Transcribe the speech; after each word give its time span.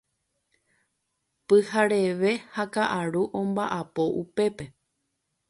Pyhareve 1.47 2.31
ha 2.55 2.63
ka'aru 2.73 3.23
omba'apo 3.43 4.03
upépe. 4.23 4.65